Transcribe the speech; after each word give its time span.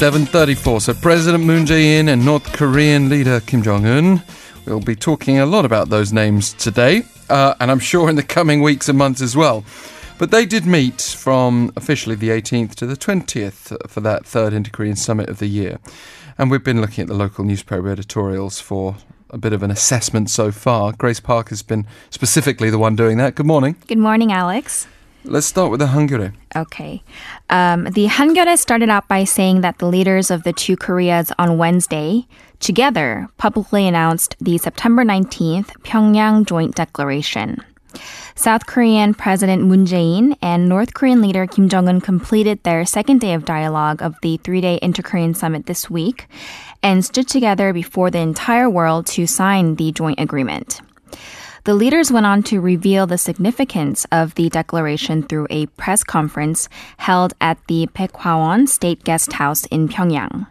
7:34. 0.00 0.80
So 0.80 0.94
President 0.94 1.44
Moon 1.44 1.66
Jae-in 1.66 2.08
and 2.08 2.24
North 2.24 2.54
Korean 2.54 3.10
leader 3.10 3.38
Kim 3.40 3.62
Jong-un. 3.62 4.22
We'll 4.64 4.80
be 4.80 4.96
talking 4.96 5.38
a 5.38 5.44
lot 5.44 5.66
about 5.66 5.90
those 5.90 6.10
names 6.10 6.54
today, 6.54 7.02
uh, 7.28 7.52
and 7.60 7.70
I'm 7.70 7.80
sure 7.80 8.08
in 8.08 8.16
the 8.16 8.22
coming 8.22 8.62
weeks 8.62 8.88
and 8.88 8.96
months 8.96 9.20
as 9.20 9.36
well. 9.36 9.62
But 10.16 10.30
they 10.30 10.46
did 10.46 10.64
meet 10.64 11.02
from 11.02 11.70
officially 11.76 12.14
the 12.14 12.30
18th 12.30 12.76
to 12.76 12.86
the 12.86 12.96
20th 12.96 13.76
for 13.90 14.00
that 14.00 14.24
third 14.24 14.54
Inter-Korean 14.54 14.96
summit 14.96 15.28
of 15.28 15.38
the 15.38 15.48
year. 15.48 15.78
And 16.38 16.50
we've 16.50 16.64
been 16.64 16.80
looking 16.80 17.02
at 17.02 17.08
the 17.08 17.14
local 17.14 17.44
newspaper 17.44 17.90
editorials 17.90 18.58
for 18.58 18.96
a 19.28 19.36
bit 19.36 19.52
of 19.52 19.62
an 19.62 19.70
assessment 19.70 20.30
so 20.30 20.50
far. 20.50 20.92
Grace 20.92 21.20
Park 21.20 21.50
has 21.50 21.62
been 21.62 21.86
specifically 22.08 22.70
the 22.70 22.78
one 22.78 22.96
doing 22.96 23.18
that. 23.18 23.34
Good 23.34 23.44
morning. 23.44 23.76
Good 23.86 23.98
morning, 23.98 24.32
Alex. 24.32 24.86
Let's 25.24 25.46
start 25.46 25.70
with 25.70 25.80
the 25.80 25.86
Hangul. 25.86 26.32
Okay. 26.56 27.02
Um, 27.50 27.84
the 27.84 28.06
Hangul 28.06 28.56
started 28.56 28.88
out 28.88 29.06
by 29.06 29.24
saying 29.24 29.60
that 29.60 29.78
the 29.78 29.86
leaders 29.86 30.30
of 30.30 30.44
the 30.44 30.52
two 30.52 30.76
Koreas 30.76 31.30
on 31.38 31.58
Wednesday 31.58 32.26
together 32.58 33.28
publicly 33.36 33.86
announced 33.86 34.36
the 34.40 34.56
September 34.56 35.04
19th 35.04 35.76
Pyongyang 35.82 36.46
Joint 36.46 36.74
Declaration. 36.74 37.62
South 38.34 38.66
Korean 38.66 39.12
President 39.12 39.62
Moon 39.64 39.84
Jae-in 39.84 40.36
and 40.40 40.68
North 40.68 40.94
Korean 40.94 41.20
leader 41.20 41.46
Kim 41.46 41.68
Jong-un 41.68 42.00
completed 42.00 42.62
their 42.62 42.86
second 42.86 43.20
day 43.20 43.34
of 43.34 43.44
dialogue 43.44 44.00
of 44.00 44.14
the 44.22 44.38
three-day 44.38 44.78
Inter-Korean 44.80 45.34
summit 45.34 45.66
this 45.66 45.90
week 45.90 46.26
and 46.82 47.04
stood 47.04 47.28
together 47.28 47.74
before 47.74 48.10
the 48.10 48.20
entire 48.20 48.70
world 48.70 49.06
to 49.08 49.26
sign 49.26 49.74
the 49.74 49.92
joint 49.92 50.18
agreement. 50.18 50.80
The 51.64 51.74
leaders 51.74 52.10
went 52.10 52.26
on 52.26 52.42
to 52.44 52.60
reveal 52.60 53.06
the 53.06 53.18
significance 53.18 54.06
of 54.10 54.34
the 54.34 54.48
declaration 54.48 55.22
through 55.22 55.46
a 55.50 55.66
press 55.66 56.02
conference 56.02 56.68
held 56.96 57.34
at 57.40 57.58
the 57.66 57.86
Baekwawon 57.94 58.68
State 58.68 59.04
Guest 59.04 59.34
House 59.34 59.66
in 59.66 59.88
Pyongyang. 59.88 60.46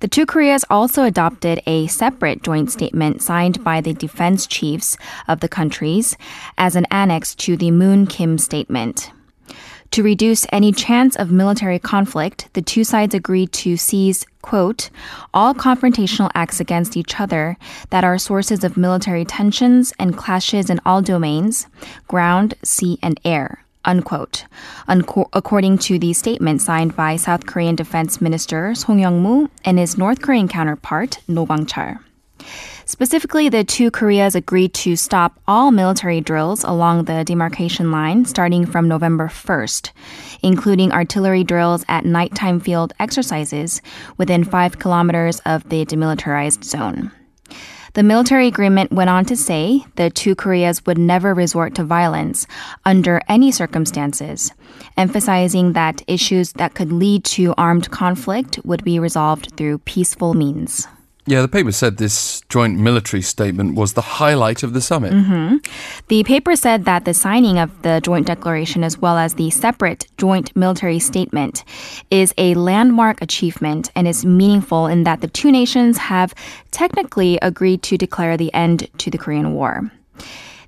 The 0.00 0.08
two 0.08 0.26
Koreas 0.26 0.64
also 0.68 1.04
adopted 1.04 1.62
a 1.66 1.86
separate 1.86 2.42
joint 2.42 2.70
statement 2.70 3.22
signed 3.22 3.64
by 3.64 3.80
the 3.80 3.94
defense 3.94 4.46
chiefs 4.46 4.98
of 5.26 5.40
the 5.40 5.48
countries 5.48 6.16
as 6.58 6.76
an 6.76 6.86
annex 6.90 7.34
to 7.36 7.56
the 7.56 7.70
Moon 7.70 8.06
Kim 8.06 8.36
statement. 8.36 9.10
To 9.96 10.02
reduce 10.02 10.44
any 10.52 10.72
chance 10.72 11.16
of 11.16 11.30
military 11.30 11.78
conflict, 11.78 12.50
the 12.52 12.60
two 12.60 12.84
sides 12.84 13.14
agreed 13.14 13.50
to 13.54 13.78
cease, 13.78 14.26
quote, 14.42 14.90
all 15.32 15.54
confrontational 15.54 16.30
acts 16.34 16.60
against 16.60 16.98
each 16.98 17.18
other 17.18 17.56
that 17.88 18.04
are 18.04 18.18
sources 18.18 18.62
of 18.62 18.76
military 18.76 19.24
tensions 19.24 19.94
and 19.98 20.14
clashes 20.14 20.68
in 20.68 20.82
all 20.84 21.00
domains, 21.00 21.66
ground, 22.08 22.52
sea, 22.62 22.98
and 23.02 23.18
air, 23.24 23.64
unquote, 23.86 24.44
Unco- 24.86 25.30
according 25.32 25.78
to 25.78 25.98
the 25.98 26.12
statement 26.12 26.60
signed 26.60 26.94
by 26.94 27.16
South 27.16 27.46
Korean 27.46 27.74
Defense 27.74 28.20
Minister 28.20 28.74
Song 28.74 28.98
Young-moo 28.98 29.48
and 29.64 29.78
his 29.78 29.96
North 29.96 30.20
Korean 30.20 30.46
counterpart, 30.46 31.20
No 31.26 31.46
Kwang-chol. 31.46 32.00
Specifically, 32.84 33.48
the 33.48 33.64
two 33.64 33.90
Koreas 33.90 34.34
agreed 34.34 34.72
to 34.74 34.96
stop 34.96 35.40
all 35.48 35.70
military 35.70 36.20
drills 36.20 36.64
along 36.64 37.04
the 37.04 37.24
demarcation 37.24 37.90
line 37.90 38.24
starting 38.24 38.64
from 38.64 38.88
November 38.88 39.28
1st, 39.28 39.90
including 40.42 40.92
artillery 40.92 41.44
drills 41.44 41.84
at 41.88 42.04
nighttime 42.04 42.60
field 42.60 42.92
exercises 43.00 43.82
within 44.16 44.44
five 44.44 44.78
kilometers 44.78 45.40
of 45.40 45.68
the 45.68 45.84
demilitarized 45.84 46.64
zone. 46.64 47.10
The 47.96 48.02
military 48.02 48.46
agreement 48.46 48.92
went 48.92 49.08
on 49.08 49.24
to 49.24 49.36
say 49.36 49.82
the 49.94 50.10
two 50.10 50.34
Koreas 50.34 50.84
would 50.84 50.98
never 50.98 51.32
resort 51.32 51.74
to 51.76 51.82
violence 51.82 52.46
under 52.84 53.22
any 53.26 53.50
circumstances, 53.50 54.52
emphasizing 54.98 55.72
that 55.72 56.02
issues 56.06 56.52
that 56.52 56.74
could 56.74 56.92
lead 56.92 57.24
to 57.24 57.54
armed 57.56 57.90
conflict 57.90 58.60
would 58.64 58.84
be 58.84 58.98
resolved 58.98 59.56
through 59.56 59.78
peaceful 59.78 60.34
means. 60.34 60.86
Yeah, 61.28 61.42
the 61.42 61.48
paper 61.48 61.72
said 61.72 61.96
this 61.96 62.40
joint 62.48 62.78
military 62.78 63.20
statement 63.20 63.74
was 63.74 63.94
the 63.94 64.00
highlight 64.00 64.62
of 64.62 64.74
the 64.74 64.80
summit. 64.80 65.12
Mm-hmm. 65.12 65.56
The 66.06 66.22
paper 66.22 66.54
said 66.54 66.84
that 66.84 67.04
the 67.04 67.14
signing 67.14 67.58
of 67.58 67.82
the 67.82 68.00
joint 68.00 68.28
declaration, 68.28 68.84
as 68.84 68.96
well 68.96 69.18
as 69.18 69.34
the 69.34 69.50
separate 69.50 70.06
joint 70.18 70.54
military 70.54 71.00
statement, 71.00 71.64
is 72.12 72.32
a 72.38 72.54
landmark 72.54 73.20
achievement 73.20 73.90
and 73.96 74.06
is 74.06 74.24
meaningful 74.24 74.86
in 74.86 75.02
that 75.02 75.20
the 75.20 75.26
two 75.26 75.50
nations 75.50 75.98
have 75.98 76.32
technically 76.70 77.40
agreed 77.42 77.82
to 77.82 77.98
declare 77.98 78.36
the 78.36 78.54
end 78.54 78.88
to 78.98 79.10
the 79.10 79.18
Korean 79.18 79.52
War. 79.52 79.90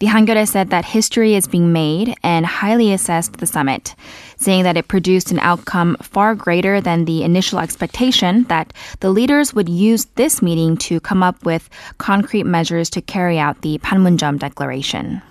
The 0.00 0.06
Hangul 0.06 0.46
said 0.46 0.70
that 0.70 0.84
history 0.84 1.34
is 1.34 1.46
being 1.46 1.72
made 1.72 2.14
and 2.22 2.44
highly 2.44 2.92
assessed 2.92 3.38
the 3.38 3.46
summit, 3.46 3.94
saying 4.36 4.64
that 4.64 4.76
it 4.76 4.88
produced 4.88 5.30
an 5.30 5.38
outcome 5.38 5.96
far 6.02 6.34
greater 6.34 6.80
than 6.80 7.04
the 7.04 7.22
initial 7.22 7.58
expectation 7.58 8.44
that 8.44 8.72
the 9.00 9.10
leaders 9.10 9.54
would 9.54 9.68
use 9.68 10.06
this 10.16 10.42
meeting 10.42 10.76
to 10.78 11.00
come 11.00 11.22
up 11.22 11.44
with 11.44 11.70
concrete 11.98 12.44
measures 12.44 12.90
to 12.90 13.00
carry 13.00 13.38
out 13.38 13.62
the 13.62 13.78
Panmunjom 13.78 14.38
Declaration. 14.38 15.22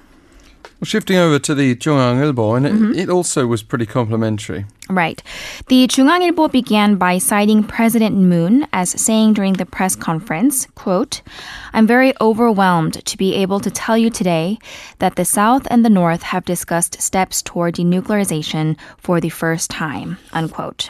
Well, 0.84 0.90
shifting 0.90 1.16
over 1.16 1.40
to 1.40 1.56
the 1.56 1.78
JoongAng 1.78 2.20
Ilbo, 2.20 2.58
and 2.58 2.66
it, 2.66 2.74
mm-hmm. 2.74 3.00
it 3.00 3.10
also 3.10 3.48
was 3.48 3.64
pretty 3.64 3.86
complimentary. 3.86 4.66
Right. 4.90 5.24
The 5.70 5.88
JoongAng 5.88 6.30
Ilbo 6.30 6.52
began 6.52 6.98
by 6.98 7.20
citing 7.20 7.64
President 7.64 8.18
Moon 8.18 8.68
as 8.74 8.90
saying 8.90 9.32
during 9.32 9.54
the 9.54 9.66
press 9.66 9.96
conference, 9.96 10.68
quote, 10.76 11.22
"I'm 11.72 11.88
very 11.88 12.12
overwhelmed 12.20 13.06
to 13.06 13.18
be 13.18 13.34
able 13.36 13.62
to 13.62 13.72
tell 13.72 13.98
you 13.98 14.10
today 14.10 14.60
that 15.00 15.16
the 15.16 15.24
South 15.24 15.66
and 15.72 15.86
the 15.86 15.90
North 15.90 16.24
have 16.24 16.44
discussed 16.44 17.02
steps 17.02 17.42
toward 17.42 17.76
denuclearization 17.76 18.76
for 18.98 19.22
the 19.22 19.30
first 19.30 19.72
time." 19.72 20.18
Unquote. 20.34 20.90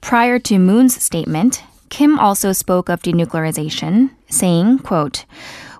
Prior 0.00 0.40
to 0.40 0.58
Moon's 0.58 1.00
statement, 1.00 1.62
Kim 1.90 2.18
also 2.18 2.50
spoke 2.50 2.88
of 2.88 3.02
denuclearization, 3.02 4.10
saying, 4.28 4.80
quote, 4.80 5.26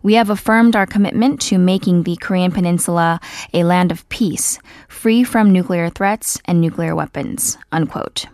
we 0.02 0.14
have 0.14 0.30
affirmed 0.30 0.76
our 0.76 0.86
commitment 0.86 1.40
to 1.42 1.58
making 1.58 2.02
the 2.02 2.16
Korean 2.16 2.52
Peninsula 2.52 3.20
a 3.52 3.64
land 3.64 3.90
of 3.90 4.08
peace, 4.08 4.58
free 4.88 5.24
from 5.24 5.52
nuclear 5.52 5.90
threats 5.90 6.40
and 6.44 6.60
nuclear 6.60 6.94
weapons. 6.94 7.58
Unquote. 7.72 8.26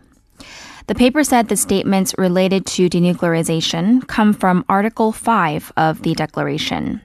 The 0.88 0.94
paper 0.94 1.22
said 1.22 1.48
the 1.48 1.56
statements 1.56 2.14
related 2.18 2.66
to 2.66 2.90
denuclearization 2.90 4.06
come 4.08 4.32
from 4.32 4.64
Article 4.68 5.12
5 5.12 5.72
of 5.76 6.02
the 6.02 6.14
Declaration. 6.14 7.00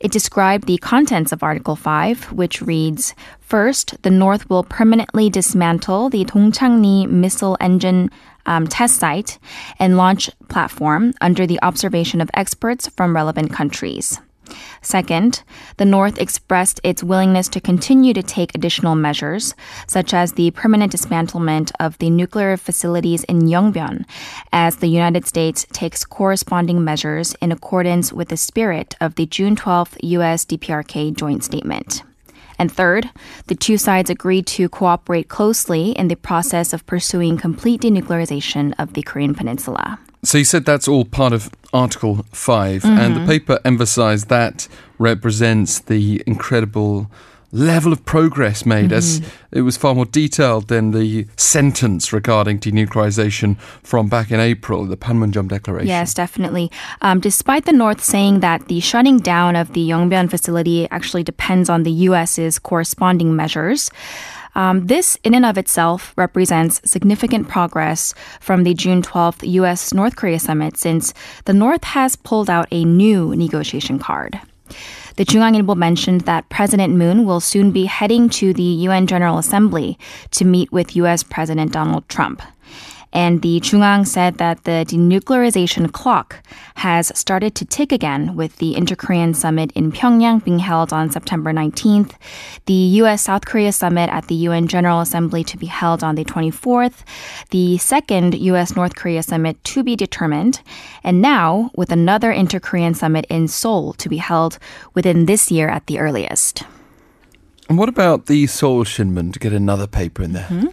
It 0.00 0.10
described 0.10 0.66
the 0.66 0.78
contents 0.78 1.30
of 1.30 1.44
Article 1.44 1.76
5, 1.76 2.32
which 2.32 2.60
reads 2.60 3.14
First, 3.38 4.02
the 4.02 4.10
North 4.10 4.50
will 4.50 4.64
permanently 4.64 5.30
dismantle 5.30 6.10
the 6.10 6.24
Dongchangni 6.24 7.08
missile 7.08 7.56
engine 7.60 8.10
um, 8.46 8.66
test 8.66 8.96
site 8.96 9.38
and 9.78 9.96
launch 9.96 10.30
platform 10.48 11.14
under 11.20 11.46
the 11.46 11.60
observation 11.62 12.20
of 12.20 12.30
experts 12.34 12.88
from 12.88 13.14
relevant 13.14 13.52
countries. 13.52 14.20
Second, 14.80 15.42
the 15.76 15.84
North 15.84 16.18
expressed 16.18 16.80
its 16.82 17.02
willingness 17.02 17.48
to 17.48 17.60
continue 17.60 18.12
to 18.12 18.22
take 18.22 18.54
additional 18.54 18.94
measures, 18.94 19.54
such 19.86 20.12
as 20.12 20.32
the 20.32 20.50
permanent 20.50 20.92
dismantlement 20.92 21.70
of 21.78 21.96
the 21.98 22.10
nuclear 22.10 22.56
facilities 22.56 23.24
in 23.24 23.40
Yongbyon, 23.42 24.04
as 24.52 24.76
the 24.76 24.88
United 24.88 25.26
States 25.26 25.66
takes 25.72 26.04
corresponding 26.04 26.84
measures 26.84 27.34
in 27.40 27.52
accordance 27.52 28.12
with 28.12 28.28
the 28.28 28.36
spirit 28.36 28.94
of 29.00 29.14
the 29.14 29.26
June 29.26 29.56
12th 29.56 29.96
U.S. 30.02 30.44
DPRK 30.44 31.14
joint 31.14 31.44
statement. 31.44 32.02
And 32.62 32.70
third, 32.70 33.10
the 33.48 33.56
two 33.56 33.76
sides 33.76 34.08
agreed 34.08 34.46
to 34.54 34.68
cooperate 34.68 35.26
closely 35.26 35.90
in 35.98 36.06
the 36.06 36.14
process 36.14 36.72
of 36.72 36.86
pursuing 36.86 37.36
complete 37.36 37.80
denuclearization 37.80 38.72
of 38.78 38.92
the 38.92 39.02
Korean 39.02 39.34
Peninsula. 39.34 39.98
So 40.22 40.38
you 40.38 40.44
said 40.44 40.64
that's 40.64 40.86
all 40.86 41.04
part 41.04 41.32
of 41.32 41.50
Article 41.72 42.24
5, 42.30 42.82
mm-hmm. 42.82 43.00
and 43.00 43.16
the 43.16 43.26
paper 43.26 43.58
emphasized 43.64 44.28
that 44.28 44.68
represents 45.00 45.80
the 45.80 46.22
incredible 46.24 47.10
level 47.52 47.92
of 47.92 48.04
progress 48.04 48.64
made 48.64 48.86
mm-hmm. 48.86 48.94
as 48.94 49.20
it 49.52 49.60
was 49.60 49.76
far 49.76 49.94
more 49.94 50.06
detailed 50.06 50.68
than 50.68 50.90
the 50.90 51.26
sentence 51.36 52.12
regarding 52.12 52.58
denuclearization 52.58 53.58
from 53.82 54.08
back 54.08 54.30
in 54.30 54.40
April, 54.40 54.86
the 54.86 54.96
Panmunjom 54.96 55.48
Declaration. 55.48 55.88
Yes, 55.88 56.14
definitely. 56.14 56.70
Um, 57.02 57.20
despite 57.20 57.66
the 57.66 57.72
North 57.72 58.02
saying 58.02 58.40
that 58.40 58.68
the 58.68 58.80
shutting 58.80 59.18
down 59.18 59.54
of 59.54 59.74
the 59.74 59.86
Yongbyon 59.86 60.30
facility 60.30 60.88
actually 60.90 61.22
depends 61.22 61.68
on 61.68 61.82
the 61.82 61.92
U.S.'s 61.92 62.58
corresponding 62.58 63.36
measures, 63.36 63.90
um, 64.54 64.86
this, 64.86 65.18
in 65.24 65.34
and 65.34 65.46
of 65.46 65.56
itself, 65.56 66.12
represents 66.16 66.80
significant 66.84 67.48
progress 67.48 68.14
from 68.40 68.64
the 68.64 68.74
June 68.74 69.02
12th 69.02 69.48
U.S. 69.50 69.94
North 69.94 70.16
Korea 70.16 70.38
summit 70.38 70.76
since 70.76 71.14
the 71.44 71.54
North 71.54 71.84
has 71.84 72.16
pulled 72.16 72.50
out 72.50 72.68
a 72.70 72.84
new 72.84 73.34
negotiation 73.34 73.98
card. 73.98 74.40
The 75.22 75.26
JoongAng 75.26 75.62
Ilbo 75.62 75.76
mentioned 75.76 76.22
that 76.22 76.48
President 76.48 76.96
Moon 76.96 77.24
will 77.24 77.38
soon 77.38 77.70
be 77.70 77.84
heading 77.84 78.28
to 78.30 78.52
the 78.52 78.64
UN 78.90 79.06
General 79.06 79.38
Assembly 79.38 79.96
to 80.32 80.44
meet 80.44 80.72
with 80.72 80.96
US 80.96 81.22
President 81.22 81.70
Donald 81.70 82.08
Trump. 82.08 82.42
And 83.12 83.42
the 83.42 83.60
Chungang 83.60 84.06
said 84.06 84.38
that 84.38 84.64
the 84.64 84.84
denuclearization 84.88 85.92
clock 85.92 86.42
has 86.76 87.12
started 87.18 87.54
to 87.56 87.64
tick 87.64 87.92
again 87.92 88.34
with 88.34 88.56
the 88.56 88.74
Inter-Korean 88.74 89.34
summit 89.34 89.70
in 89.72 89.92
Pyongyang 89.92 90.42
being 90.44 90.58
held 90.58 90.92
on 90.92 91.10
September 91.10 91.52
19th, 91.52 92.14
the 92.66 92.72
US 93.02 93.22
South 93.22 93.44
Korea 93.44 93.72
summit 93.72 94.08
at 94.10 94.28
the 94.28 94.34
UN 94.46 94.66
General 94.66 95.00
Assembly 95.00 95.44
to 95.44 95.58
be 95.58 95.66
held 95.66 96.02
on 96.02 96.14
the 96.14 96.24
24th, 96.24 97.04
the 97.50 97.76
second 97.78 98.34
US 98.34 98.74
North 98.74 98.96
Korea 98.96 99.22
summit 99.22 99.62
to 99.64 99.82
be 99.82 99.94
determined, 99.94 100.62
and 101.04 101.20
now 101.20 101.70
with 101.76 101.92
another 101.92 102.32
Inter-Korean 102.32 102.94
summit 102.94 103.26
in 103.28 103.46
Seoul 103.46 103.92
to 103.94 104.08
be 104.08 104.16
held 104.16 104.58
within 104.94 105.26
this 105.26 105.50
year 105.50 105.68
at 105.68 105.86
the 105.86 105.98
earliest. 105.98 106.64
And 107.72 107.78
what 107.78 107.88
about 107.88 108.26
the 108.26 108.46
Seoul 108.48 108.84
Shinmun 108.84 109.32
to 109.32 109.38
get 109.38 109.54
another 109.54 109.86
paper 109.86 110.22
in 110.22 110.34
there? 110.34 110.46
Mm-hmm. 110.50 110.66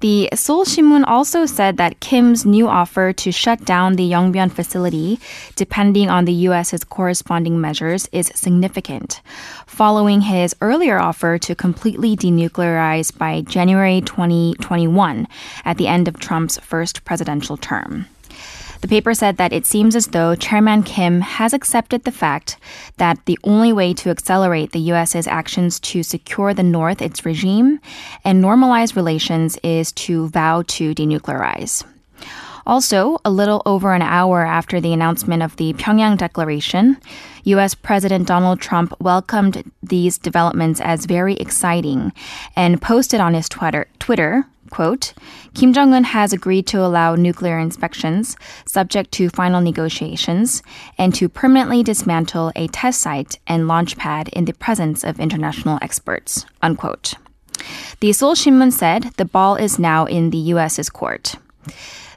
The 0.00 0.30
Seoul 0.32 0.64
Shinmun 0.64 1.04
also 1.06 1.44
said 1.44 1.76
that 1.76 2.00
Kim's 2.00 2.46
new 2.46 2.68
offer 2.68 3.12
to 3.12 3.30
shut 3.30 3.66
down 3.66 3.96
the 3.96 4.10
Yongbyon 4.10 4.50
facility, 4.50 5.20
depending 5.56 6.08
on 6.08 6.24
the 6.24 6.32
U.S.'s 6.48 6.84
corresponding 6.84 7.60
measures, 7.60 8.08
is 8.12 8.32
significant, 8.34 9.20
following 9.66 10.22
his 10.22 10.56
earlier 10.62 10.98
offer 10.98 11.36
to 11.36 11.54
completely 11.54 12.16
denuclearize 12.16 13.12
by 13.14 13.42
January 13.42 14.00
2021 14.00 15.28
at 15.66 15.76
the 15.76 15.86
end 15.86 16.08
of 16.08 16.18
Trump's 16.18 16.56
first 16.60 17.04
presidential 17.04 17.58
term. 17.58 18.06
The 18.82 18.88
paper 18.88 19.14
said 19.14 19.36
that 19.36 19.52
it 19.52 19.64
seems 19.64 19.94
as 19.94 20.08
though 20.08 20.34
Chairman 20.34 20.82
Kim 20.82 21.20
has 21.20 21.54
accepted 21.54 22.02
the 22.02 22.10
fact 22.10 22.56
that 22.96 23.24
the 23.26 23.38
only 23.44 23.72
way 23.72 23.94
to 23.94 24.10
accelerate 24.10 24.72
the 24.72 24.80
U.S.'s 24.80 25.28
actions 25.28 25.78
to 25.80 26.02
secure 26.02 26.52
the 26.52 26.64
North 26.64 27.00
its 27.00 27.24
regime 27.24 27.78
and 28.24 28.42
normalize 28.42 28.96
relations 28.96 29.56
is 29.62 29.92
to 29.92 30.28
vow 30.30 30.64
to 30.66 30.96
denuclearize. 30.96 31.84
Also, 32.66 33.18
a 33.24 33.30
little 33.30 33.62
over 33.66 33.94
an 33.94 34.02
hour 34.02 34.44
after 34.44 34.80
the 34.80 34.92
announcement 34.92 35.44
of 35.44 35.54
the 35.56 35.72
Pyongyang 35.74 36.18
Declaration, 36.18 36.96
U.S. 37.44 37.76
President 37.76 38.26
Donald 38.26 38.60
Trump 38.60 38.92
welcomed 39.00 39.70
these 39.80 40.18
developments 40.18 40.80
as 40.80 41.06
very 41.06 41.34
exciting 41.34 42.12
and 42.56 42.82
posted 42.82 43.20
on 43.20 43.34
his 43.34 43.48
Twitter, 43.48 43.86
Twitter 44.00 44.44
quote, 44.72 45.14
Kim 45.54 45.72
Jong 45.72 45.92
un 45.92 46.02
has 46.02 46.32
agreed 46.32 46.66
to 46.66 46.80
allow 46.80 47.14
nuclear 47.14 47.58
inspections 47.58 48.36
subject 48.66 49.12
to 49.12 49.28
final 49.28 49.60
negotiations 49.60 50.62
and 50.98 51.14
to 51.14 51.28
permanently 51.28 51.82
dismantle 51.84 52.50
a 52.56 52.66
test 52.68 53.00
site 53.00 53.38
and 53.46 53.68
launch 53.68 53.96
pad 53.96 54.28
in 54.28 54.46
the 54.46 54.54
presence 54.54 55.04
of 55.04 55.20
international 55.20 55.78
experts, 55.82 56.46
unquote. 56.62 57.14
The 58.00 58.12
Seoul 58.12 58.34
Shinmun 58.34 58.72
said 58.72 59.12
the 59.16 59.24
ball 59.24 59.54
is 59.56 59.78
now 59.78 60.06
in 60.06 60.30
the 60.30 60.44
U.S.'s 60.56 60.90
court. 60.90 61.36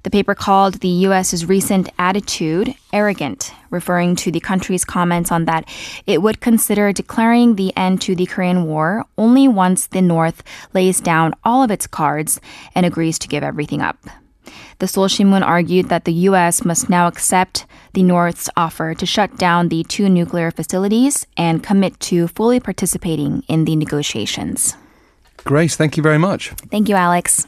The 0.05 0.11
paper 0.11 0.35
called 0.35 0.75
the 0.75 0.87
U.S.'s 1.09 1.47
recent 1.47 1.89
attitude 1.97 2.75
arrogant, 2.93 3.51
referring 3.71 4.15
to 4.17 4.31
the 4.31 4.39
country's 4.39 4.85
comments 4.85 5.31
on 5.31 5.45
that 5.45 5.67
it 6.05 6.21
would 6.21 6.41
consider 6.41 6.93
declaring 6.93 7.55
the 7.55 7.75
end 7.75 8.03
to 8.03 8.15
the 8.15 8.27
Korean 8.27 8.65
War 8.65 9.03
only 9.17 9.47
once 9.47 9.87
the 9.87 10.03
North 10.03 10.43
lays 10.75 11.01
down 11.01 11.33
all 11.43 11.63
of 11.63 11.71
its 11.71 11.87
cards 11.87 12.39
and 12.75 12.85
agrees 12.85 13.17
to 13.17 13.27
give 13.27 13.41
everything 13.41 13.81
up. 13.81 13.97
The 14.77 14.87
Seoul 14.87 15.07
Shinmun 15.07 15.41
argued 15.41 15.89
that 15.89 16.05
the 16.05 16.13
U.S. 16.29 16.63
must 16.63 16.87
now 16.87 17.07
accept 17.07 17.65
the 17.93 18.03
North's 18.03 18.47
offer 18.55 18.93
to 18.93 19.07
shut 19.07 19.35
down 19.37 19.69
the 19.69 19.83
two 19.85 20.07
nuclear 20.07 20.51
facilities 20.51 21.25
and 21.35 21.63
commit 21.63 21.99
to 22.01 22.27
fully 22.27 22.59
participating 22.59 23.41
in 23.47 23.65
the 23.65 23.75
negotiations. 23.75 24.77
Grace, 25.37 25.75
thank 25.75 25.97
you 25.97 26.03
very 26.03 26.19
much. 26.19 26.49
Thank 26.69 26.89
you, 26.89 26.95
Alex. 26.95 27.43